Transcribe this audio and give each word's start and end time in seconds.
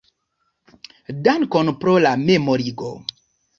Dankon 1.27 1.71
pro 1.85 1.95
la 2.07 2.17
memorigo. 2.25 2.93